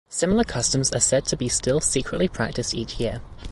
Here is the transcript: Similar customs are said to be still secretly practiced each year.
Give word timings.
Similar 0.09 0.45
customs 0.45 0.91
are 0.93 0.99
said 0.99 1.25
to 1.25 1.37
be 1.37 1.47
still 1.47 1.79
secretly 1.79 2.27
practiced 2.27 2.73
each 2.73 2.99
year. 2.99 3.21